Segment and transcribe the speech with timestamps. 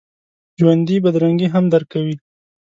[0.59, 2.15] ژوندي بدرنګي هم درک کوي